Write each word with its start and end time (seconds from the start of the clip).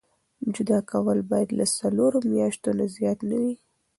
جدا 0.55 0.77
کول 0.91 1.17
باید 1.31 1.49
د 1.59 1.61
څلورو 1.77 2.17
میاشتو 2.33 2.69
نه 2.79 2.85
زیات 2.95 3.19
نه 3.29 3.37
وي. 3.43 3.55